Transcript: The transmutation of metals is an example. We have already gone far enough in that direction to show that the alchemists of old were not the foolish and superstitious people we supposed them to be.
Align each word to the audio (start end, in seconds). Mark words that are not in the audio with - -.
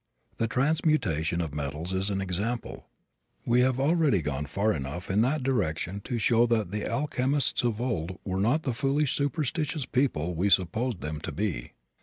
The 0.37 0.47
transmutation 0.47 1.41
of 1.41 1.53
metals 1.53 1.93
is 1.93 2.09
an 2.09 2.21
example. 2.21 2.87
We 3.45 3.61
have 3.61 3.79
already 3.79 4.23
gone 4.23 4.47
far 4.47 4.73
enough 4.73 5.11
in 5.11 5.21
that 5.21 5.43
direction 5.43 6.01
to 6.05 6.17
show 6.17 6.47
that 6.47 6.71
the 6.71 6.89
alchemists 6.89 7.63
of 7.63 7.79
old 7.79 8.17
were 8.25 8.39
not 8.41 8.63
the 8.63 8.73
foolish 8.73 9.15
and 9.19 9.25
superstitious 9.25 9.85
people 9.85 10.33
we 10.33 10.49
supposed 10.49 11.01
them 11.01 11.19
to 11.19 11.31
be. 11.31 11.73